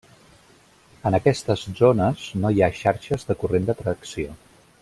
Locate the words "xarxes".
2.81-3.29